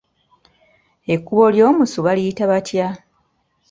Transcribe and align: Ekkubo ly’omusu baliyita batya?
Ekkubo 1.13 1.45
ly’omusu 1.55 1.97
baliyita 2.05 2.43
batya? 2.51 2.87